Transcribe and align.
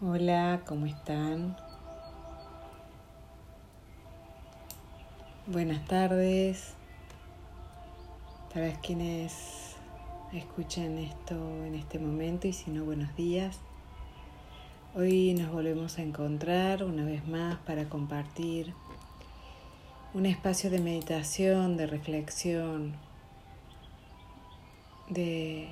Hola, 0.00 0.60
¿cómo 0.64 0.86
están? 0.86 1.56
Buenas 5.48 5.84
tardes. 5.88 6.74
Para 8.54 8.74
quienes 8.74 9.74
escuchen 10.32 10.98
esto 10.98 11.34
en 11.64 11.74
este 11.74 11.98
momento 11.98 12.46
y 12.46 12.52
si 12.52 12.70
no, 12.70 12.84
buenos 12.84 13.16
días. 13.16 13.58
Hoy 14.94 15.34
nos 15.34 15.50
volvemos 15.50 15.98
a 15.98 16.02
encontrar 16.02 16.84
una 16.84 17.04
vez 17.04 17.26
más 17.26 17.56
para 17.66 17.88
compartir 17.88 18.74
un 20.14 20.26
espacio 20.26 20.70
de 20.70 20.78
meditación, 20.78 21.76
de 21.76 21.88
reflexión, 21.88 22.94
de 25.08 25.66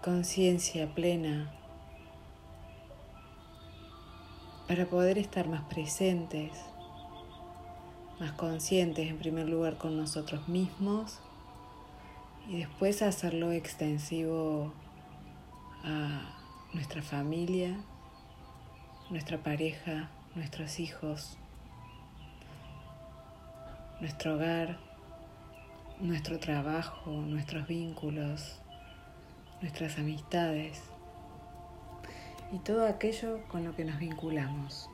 conciencia 0.00 0.94
plena 0.94 1.59
para 4.70 4.86
poder 4.86 5.18
estar 5.18 5.48
más 5.48 5.62
presentes, 5.62 6.52
más 8.20 8.30
conscientes 8.30 9.10
en 9.10 9.18
primer 9.18 9.48
lugar 9.48 9.78
con 9.78 9.96
nosotros 9.96 10.46
mismos 10.46 11.18
y 12.48 12.58
después 12.58 13.02
hacerlo 13.02 13.50
extensivo 13.50 14.72
a 15.82 16.36
nuestra 16.72 17.02
familia, 17.02 17.80
nuestra 19.10 19.38
pareja, 19.42 20.08
nuestros 20.36 20.78
hijos, 20.78 21.36
nuestro 24.00 24.36
hogar, 24.36 24.78
nuestro 25.98 26.38
trabajo, 26.38 27.10
nuestros 27.10 27.66
vínculos, 27.66 28.60
nuestras 29.60 29.98
amistades 29.98 30.80
y 32.52 32.58
todo 32.58 32.86
aquello 32.86 33.40
con 33.48 33.64
lo 33.64 33.74
que 33.74 33.84
nos 33.84 33.98
vinculamos. 33.98 34.88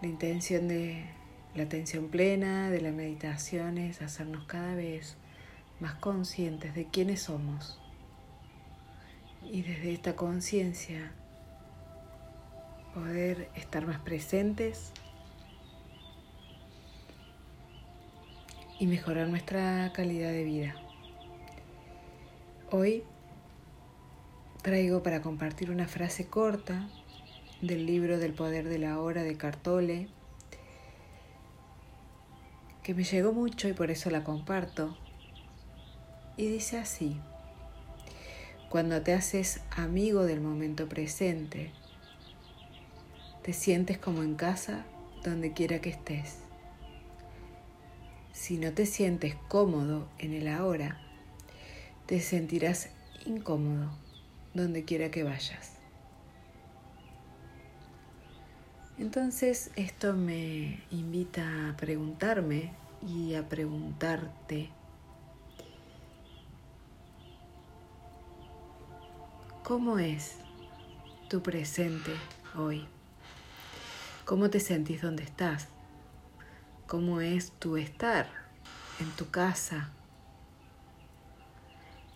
La 0.00 0.08
intención 0.08 0.68
de 0.68 1.04
la 1.54 1.64
atención 1.64 2.08
plena, 2.08 2.70
de 2.70 2.80
la 2.80 2.92
meditación 2.92 3.78
es 3.78 4.00
hacernos 4.00 4.44
cada 4.44 4.74
vez 4.74 5.16
más 5.80 5.94
conscientes 5.94 6.74
de 6.74 6.86
quiénes 6.86 7.22
somos. 7.22 7.80
Y 9.50 9.62
desde 9.62 9.92
esta 9.92 10.16
conciencia 10.16 11.12
poder 12.94 13.50
estar 13.54 13.86
más 13.86 13.98
presentes 14.00 14.92
y 18.78 18.86
mejorar 18.86 19.28
nuestra 19.28 19.92
calidad 19.92 20.30
de 20.30 20.44
vida. 20.44 20.74
Hoy 22.70 23.04
traigo 24.62 25.02
para 25.02 25.22
compartir 25.22 25.70
una 25.70 25.86
frase 25.86 26.26
corta 26.26 26.88
del 27.62 27.86
libro 27.86 28.18
del 28.18 28.34
poder 28.34 28.68
de 28.68 28.78
la 28.78 29.00
hora 29.00 29.22
de 29.22 29.36
Cartole, 29.36 30.08
que 32.82 32.94
me 32.94 33.04
llegó 33.04 33.32
mucho 33.32 33.68
y 33.68 33.72
por 33.72 33.90
eso 33.90 34.10
la 34.10 34.24
comparto. 34.24 34.96
Y 36.36 36.48
dice 36.48 36.78
así, 36.78 37.20
cuando 38.68 39.02
te 39.02 39.12
haces 39.12 39.60
amigo 39.70 40.24
del 40.24 40.40
momento 40.40 40.88
presente, 40.88 41.72
te 43.42 43.52
sientes 43.52 43.98
como 43.98 44.22
en 44.22 44.34
casa 44.34 44.84
donde 45.24 45.52
quiera 45.52 45.80
que 45.80 45.90
estés. 45.90 46.38
Si 48.32 48.56
no 48.56 48.72
te 48.72 48.86
sientes 48.86 49.34
cómodo 49.48 50.08
en 50.18 50.32
el 50.32 50.48
ahora, 50.48 51.00
te 52.06 52.20
sentirás 52.20 52.90
incómodo 53.26 54.07
donde 54.58 54.84
quiera 54.84 55.10
que 55.10 55.22
vayas. 55.22 55.72
Entonces 58.98 59.70
esto 59.76 60.12
me 60.12 60.82
invita 60.90 61.70
a 61.70 61.76
preguntarme 61.76 62.72
y 63.06 63.34
a 63.34 63.48
preguntarte, 63.48 64.70
¿cómo 69.62 70.00
es 70.00 70.38
tu 71.28 71.40
presente 71.42 72.10
hoy? 72.56 72.88
¿Cómo 74.24 74.50
te 74.50 74.58
sentís 74.58 75.00
donde 75.00 75.22
estás? 75.22 75.68
¿Cómo 76.88 77.20
es 77.20 77.52
tu 77.52 77.76
estar 77.76 78.26
en 78.98 79.10
tu 79.12 79.30
casa? 79.30 79.90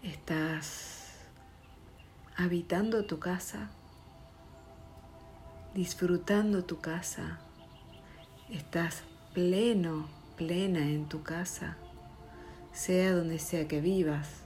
¿Estás 0.02 1.01
habitando 2.36 3.04
tu 3.04 3.18
casa, 3.18 3.70
disfrutando 5.74 6.64
tu 6.64 6.80
casa, 6.80 7.38
estás 8.50 9.04
pleno, 9.34 10.06
plena 10.36 10.80
en 10.80 11.08
tu 11.08 11.22
casa, 11.22 11.76
sea 12.72 13.12
donde 13.14 13.38
sea 13.38 13.68
que 13.68 13.80
vivas, 13.80 14.44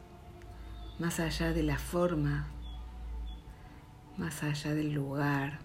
más 0.99 1.21
allá 1.21 1.53
de 1.53 1.63
la 1.63 1.79
forma, 1.79 2.49
más 4.17 4.43
allá 4.43 4.75
del 4.75 4.93
lugar, 4.93 5.61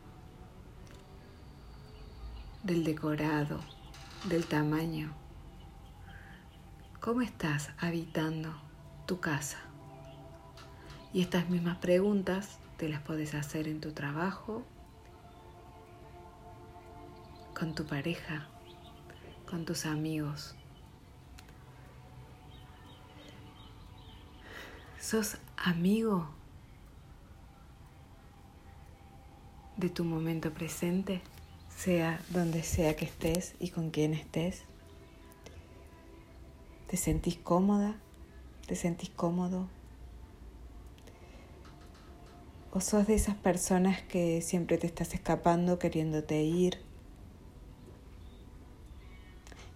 del 2.64 2.84
decorado, 2.84 3.60
del 4.30 4.46
tamaño. 4.46 5.12
¿Cómo 7.00 7.22
estás 7.22 7.72
habitando 7.80 8.54
tu 9.08 9.20
casa? 9.20 9.71
Y 11.14 11.22
estas 11.22 11.50
mismas 11.50 11.78
preguntas 11.78 12.58
te 12.78 12.88
las 12.88 13.02
puedes 13.02 13.34
hacer 13.34 13.68
en 13.68 13.82
tu 13.82 13.92
trabajo, 13.92 14.64
con 17.54 17.76
tu 17.76 17.86
pareja, 17.86 18.48
con 19.50 19.66
tus 19.66 19.86
amigos. 19.86 20.56
¿Sos 25.00 25.38
amigo 25.58 26.30
de 29.76 29.90
tu 29.90 30.06
momento 30.06 30.54
presente, 30.54 31.22
sea 31.76 32.22
donde 32.30 32.64
sea 32.64 32.96
que 32.96 33.06
estés 33.06 33.56
y 33.60 33.72
con 33.72 33.90
quien 33.90 34.14
estés? 34.14 34.64
¿Te 36.88 36.96
sentís 36.96 37.38
cómoda? 37.38 37.96
¿Te 38.66 38.76
sentís 38.76 39.10
cómodo? 39.10 39.68
¿O 42.74 42.80
sos 42.80 43.06
de 43.06 43.16
esas 43.16 43.36
personas 43.36 44.02
que 44.02 44.42
siempre 44.42 44.78
te 44.78 44.88
estás 44.88 45.14
escapando 45.14 45.78
queriéndote 45.78 46.42
ir? 46.42 46.78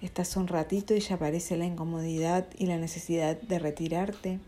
Estás 0.01 0.37
un 0.37 0.47
ratito 0.47 0.95
y 0.95 1.01
ya 1.01 1.15
aparece 1.15 1.57
la 1.57 1.65
incomodidad 1.65 2.47
y 2.57 2.67
la 2.67 2.77
necesidad 2.77 3.35
de 3.41 3.59
retirarte. 3.59 4.39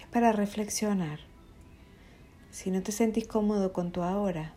Es 0.00 0.06
para 0.12 0.30
reflexionar. 0.30 1.18
Si 2.52 2.70
no 2.70 2.80
te 2.80 2.92
sentís 2.92 3.26
cómodo 3.26 3.72
con 3.72 3.90
tu 3.90 4.02
ahora, 4.02 4.54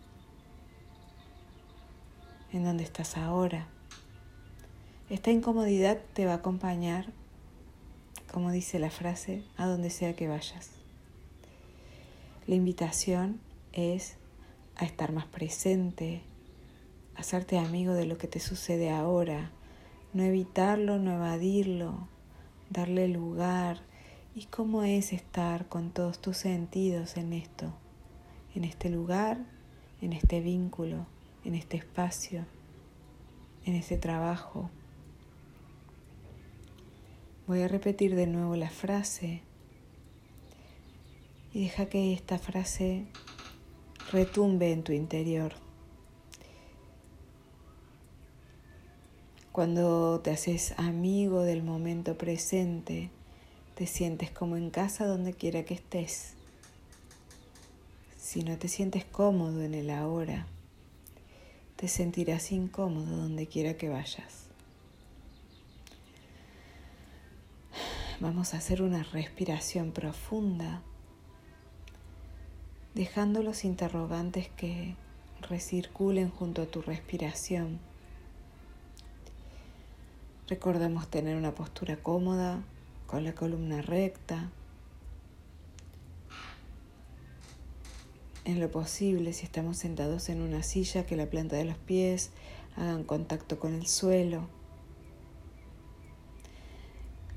en 2.53 2.65
dónde 2.65 2.83
estás 2.83 3.17
ahora, 3.17 3.67
esta 5.09 5.31
incomodidad 5.31 5.97
te 6.13 6.27
va 6.27 6.33
a 6.33 6.35
acompañar 6.35 7.17
como 8.29 8.51
dice 8.51 8.79
la 8.79 8.89
frase, 8.89 9.43
a 9.57 9.65
donde 9.65 9.89
sea 9.89 10.15
que 10.15 10.27
vayas. 10.27 10.71
La 12.47 12.55
invitación 12.55 13.39
es 13.73 14.15
a 14.75 14.85
estar 14.85 15.11
más 15.11 15.25
presente, 15.25 16.21
a 17.15 17.19
hacerte 17.19 17.57
amigo 17.57 17.93
de 17.93 18.05
lo 18.05 18.17
que 18.17 18.27
te 18.27 18.39
sucede 18.39 18.89
ahora, 18.89 19.51
no 20.13 20.23
evitarlo, 20.23 20.97
no 20.97 21.15
evadirlo, 21.15 22.07
darle 22.69 23.07
lugar. 23.07 23.81
¿Y 24.35 24.45
cómo 24.45 24.83
es 24.83 25.11
estar 25.11 25.67
con 25.67 25.91
todos 25.91 26.19
tus 26.19 26.37
sentidos 26.37 27.17
en 27.17 27.33
esto, 27.33 27.73
en 28.55 28.63
este 28.63 28.89
lugar, 28.89 29.37
en 30.01 30.13
este 30.13 30.39
vínculo, 30.39 31.05
en 31.43 31.55
este 31.55 31.77
espacio, 31.77 32.45
en 33.65 33.75
este 33.75 33.97
trabajo? 33.97 34.69
Voy 37.49 37.63
a 37.63 37.67
repetir 37.67 38.13
de 38.13 38.27
nuevo 38.27 38.55
la 38.55 38.69
frase 38.69 39.41
y 41.51 41.63
deja 41.63 41.87
que 41.87 42.13
esta 42.13 42.37
frase 42.37 43.07
retumbe 44.11 44.71
en 44.71 44.83
tu 44.83 44.91
interior. 44.91 45.53
Cuando 49.51 50.19
te 50.19 50.29
haces 50.29 50.75
amigo 50.77 51.41
del 51.41 51.63
momento 51.63 52.19
presente, 52.19 53.09
te 53.73 53.87
sientes 53.87 54.29
como 54.29 54.55
en 54.55 54.69
casa 54.69 55.07
donde 55.07 55.33
quiera 55.33 55.65
que 55.65 55.73
estés. 55.73 56.35
Si 58.15 58.43
no 58.43 58.59
te 58.59 58.67
sientes 58.67 59.05
cómodo 59.05 59.63
en 59.63 59.73
el 59.73 59.89
ahora, 59.89 60.45
te 61.77 61.87
sentirás 61.87 62.51
incómodo 62.51 63.17
donde 63.17 63.47
quiera 63.47 63.73
que 63.73 63.89
vayas. 63.89 64.48
Vamos 68.21 68.53
a 68.53 68.57
hacer 68.57 68.81
una 68.81 69.03
respiración 69.03 69.93
profunda, 69.93 70.81
dejando 72.93 73.43
los 73.43 73.63
interrogantes 73.63 74.49
que 74.49 74.97
recirculen 75.47 76.29
junto 76.29 76.61
a 76.61 76.65
tu 76.65 76.81
respiración. 76.81 77.79
Recordamos 80.49 81.07
tener 81.07 81.37
una 81.37 81.55
postura 81.55 81.95
cómoda, 81.95 82.61
con 83.07 83.23
la 83.23 83.33
columna 83.33 83.81
recta. 83.81 84.49
En 88.43 88.59
lo 88.59 88.69
posible, 88.69 89.31
si 89.31 89.45
estamos 89.45 89.77
sentados 89.77 90.27
en 90.27 90.41
una 90.41 90.61
silla, 90.61 91.05
que 91.05 91.15
la 91.15 91.27
planta 91.27 91.55
de 91.55 91.63
los 91.63 91.77
pies 91.77 92.31
hagan 92.75 93.05
contacto 93.05 93.61
con 93.61 93.75
el 93.75 93.87
suelo 93.87 94.58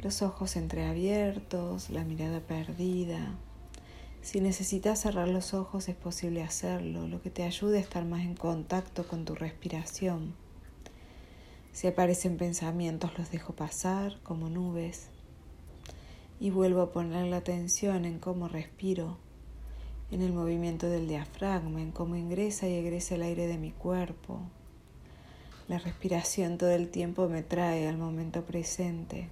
los 0.03 0.21
ojos 0.21 0.57
entreabiertos, 0.57 1.89
la 1.91 2.03
mirada 2.03 2.41
perdida. 2.41 3.37
Si 4.21 4.41
necesitas 4.41 5.01
cerrar 5.01 5.29
los 5.29 5.55
ojos 5.55 5.89
es 5.89 5.95
posible 5.95 6.43
hacerlo, 6.43 7.07
lo 7.07 7.23
que 7.23 7.31
te 7.31 7.45
ayude 7.45 7.79
a 7.79 7.81
estar 7.81 8.05
más 8.05 8.23
en 8.23 8.35
contacto 8.35 9.07
con 9.07 9.25
tu 9.25 9.37
respiración. 9.37 10.35
Si 11.73 11.87
aparecen 11.87 12.37
pensamientos 12.37 13.17
los 13.17 13.31
dejo 13.31 13.55
pasar 13.55 14.19
como 14.25 14.51
nubes 14.51 15.07
y 16.41 16.51
vuelvo 16.51 16.83
a 16.83 16.93
poner 16.93 17.27
la 17.27 17.37
atención 17.37 18.05
en 18.05 18.19
cómo 18.19 18.49
respiro, 18.49 19.19
en 20.11 20.21
el 20.21 20.33
movimiento 20.33 20.89
del 20.89 21.07
diafragma, 21.07 21.81
en 21.81 21.93
cómo 21.93 22.17
ingresa 22.17 22.69
y 22.69 22.75
egresa 22.75 23.15
el 23.15 23.23
aire 23.23 23.47
de 23.47 23.57
mi 23.57 23.71
cuerpo. 23.71 24.41
La 25.69 25.79
respiración 25.79 26.59
todo 26.59 26.73
el 26.73 26.89
tiempo 26.89 27.29
me 27.29 27.45
trae 27.45 27.87
al 27.87 27.99
momento 27.99 28.45
presente. 28.45 29.29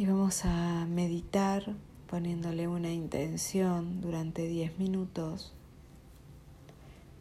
Y 0.00 0.06
vamos 0.06 0.46
a 0.46 0.86
meditar 0.86 1.74
poniéndole 2.08 2.66
una 2.68 2.90
intención 2.90 4.00
durante 4.00 4.48
10 4.48 4.78
minutos, 4.78 5.52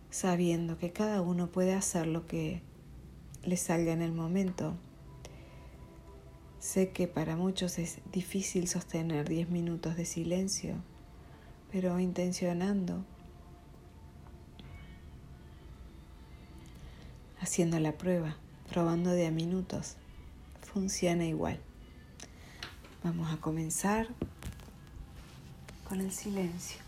sabiendo 0.10 0.78
que 0.78 0.94
cada 0.94 1.22
uno 1.22 1.48
puede 1.48 1.74
hacer 1.74 2.08
lo 2.08 2.26
que 2.26 2.62
le 3.44 3.58
salga 3.58 3.92
en 3.92 4.02
el 4.02 4.14
momento. 4.14 4.76
Sé 6.60 6.92
que 6.92 7.10
para 7.10 7.36
muchos 7.36 7.80
es 7.80 8.00
difícil 8.14 8.70
sostener 8.70 9.28
10 9.28 9.50
minutos 9.50 9.98
de 9.98 10.06
silencio, 10.06 10.76
pero 11.74 12.00
intencionando, 12.00 13.04
haciendo 17.42 17.78
la 17.82 17.98
prueba, 17.98 18.38
probando 18.70 19.10
de 19.10 19.28
a 19.28 19.32
minutos, 19.32 19.98
funciona 20.62 21.26
igual. 21.26 21.60
Vamos 23.02 23.32
a 23.32 23.38
comenzar 23.38 24.08
con 25.88 26.02
el 26.02 26.12
silencio, 26.12 26.82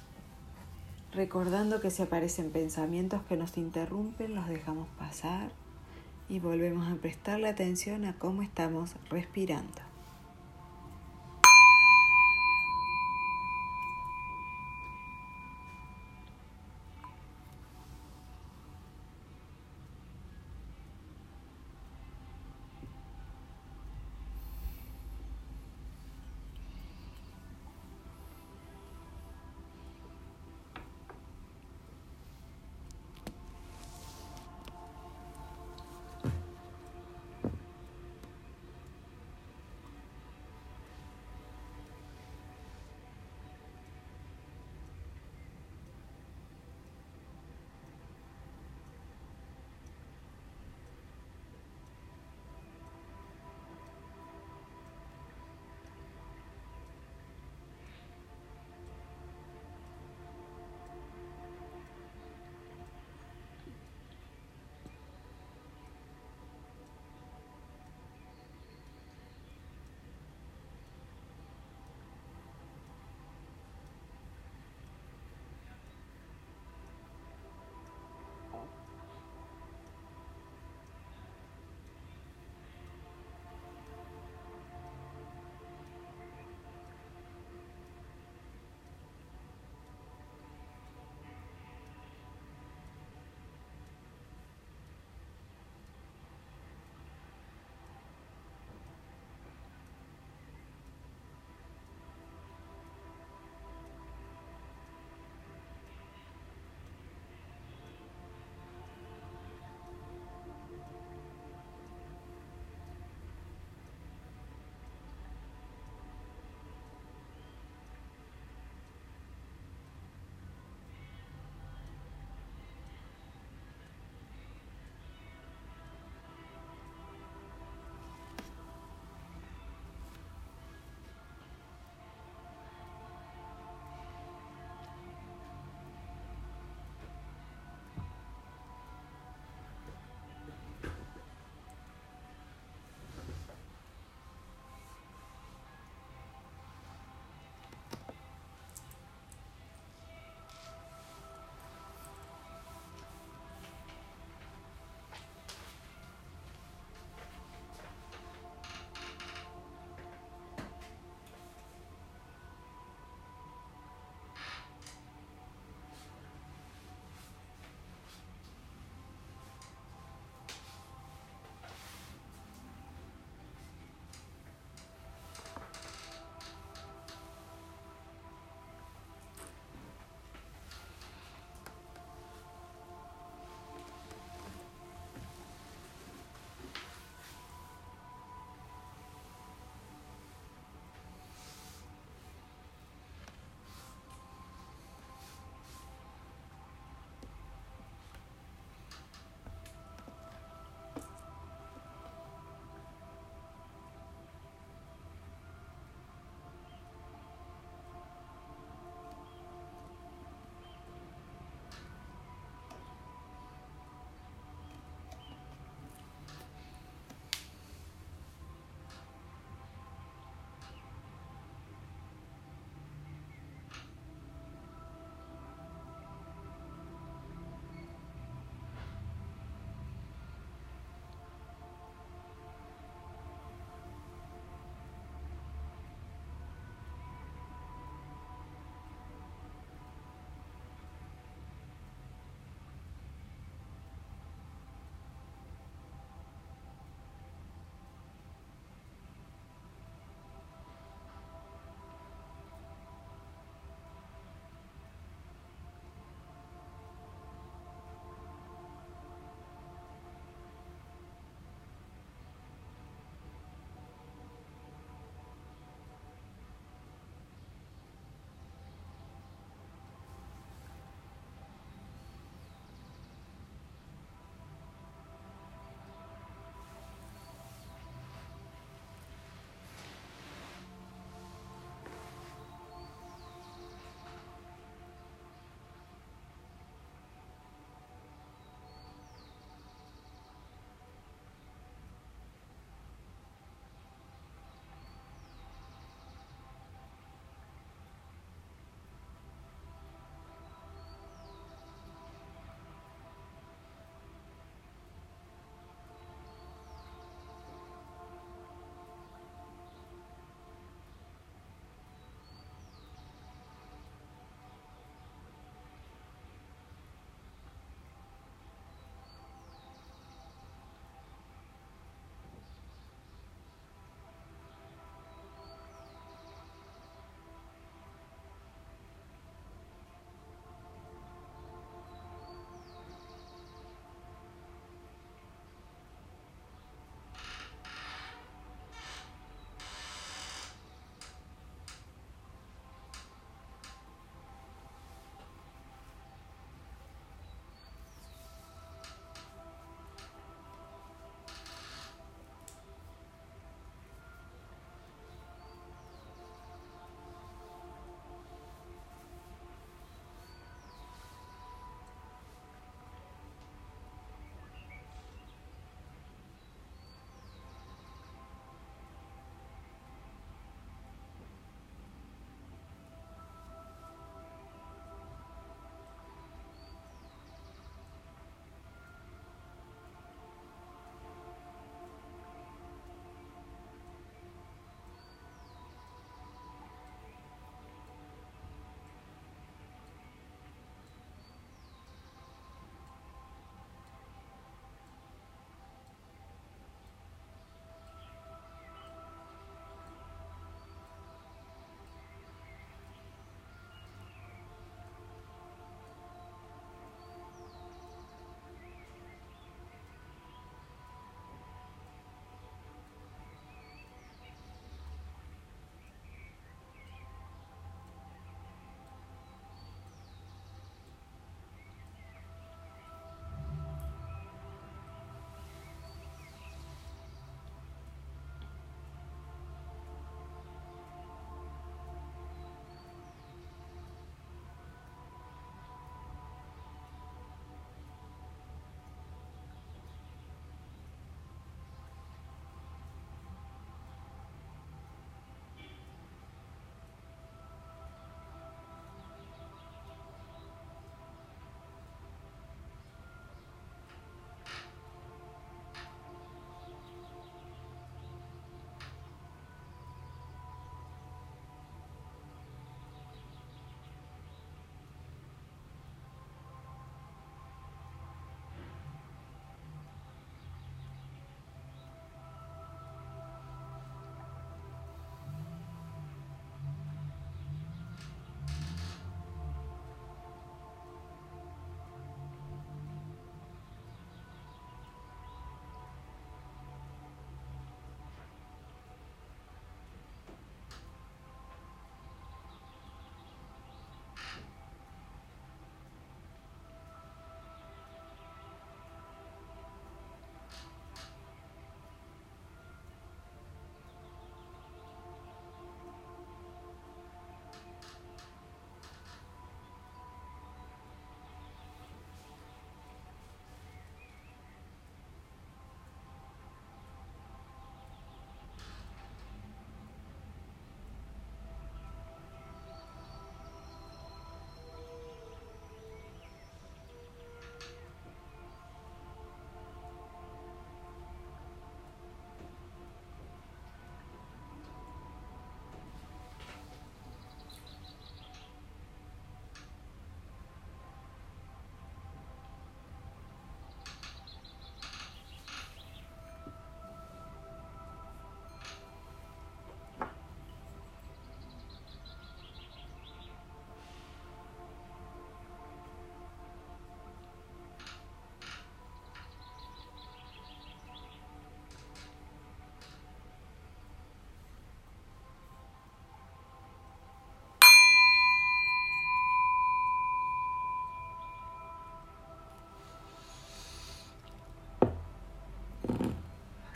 recordando 1.13 1.80
que 1.80 1.90
si 1.90 2.02
aparecen 2.02 2.52
pensamientos 2.52 3.22
que 3.30 3.38
nos 3.38 3.58
interrumpen, 3.58 4.36
los 4.36 4.48
dejamos 4.50 4.90
pasar 5.00 5.52
y 6.28 6.40
volvemos 6.40 6.92
a 6.92 6.96
prestarle 6.96 7.48
atención 7.48 8.04
a 8.04 8.13
cómo 8.19 8.42
estamos 8.42 8.92
respirando. 9.10 9.91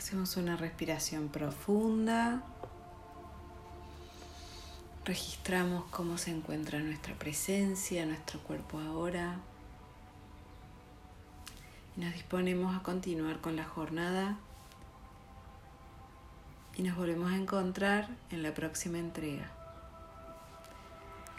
Hacemos 0.06 0.36
una 0.36 0.56
respiración 0.56 1.26
profunda. 1.30 2.40
Registramos 5.04 5.82
cómo 5.90 6.16
se 6.16 6.30
encuentra 6.30 6.78
nuestra 6.78 7.16
presencia, 7.16 8.06
nuestro 8.06 8.38
cuerpo 8.38 8.78
ahora. 8.78 9.40
Y 11.96 12.02
nos 12.02 12.12
disponemos 12.12 12.76
a 12.76 12.84
continuar 12.84 13.40
con 13.40 13.56
la 13.56 13.64
jornada. 13.64 14.38
Y 16.76 16.84
nos 16.84 16.96
volvemos 16.96 17.32
a 17.32 17.36
encontrar 17.36 18.08
en 18.30 18.44
la 18.44 18.54
próxima 18.54 18.98
entrega. 18.98 19.50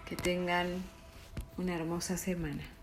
Que 0.06 0.18
tengan 0.18 0.84
una 1.58 1.74
hermosa 1.74 2.18
semana. 2.18 2.77